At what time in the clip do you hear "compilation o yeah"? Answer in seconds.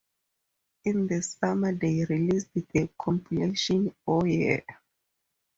2.97-4.61